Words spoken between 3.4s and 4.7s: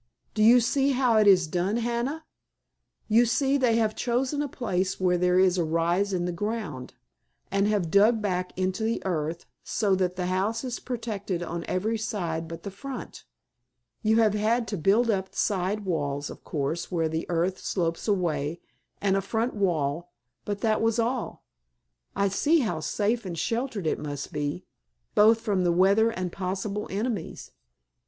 they have chosen a